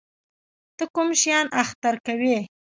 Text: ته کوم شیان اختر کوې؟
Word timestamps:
ته 0.77 0.83
کوم 0.95 1.09
شیان 1.21 1.47
اختر 1.61 1.95
کوې؟ 2.05 2.37